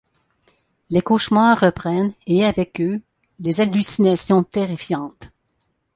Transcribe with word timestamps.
Les 0.89 1.01
cauchemars 1.01 1.59
reprennent 1.59 2.11
et 2.25 2.43
avec 2.43 2.81
eux, 2.81 3.01
les 3.37 3.61
hallucinations 3.61 4.41
terrifiantes. 4.43 5.29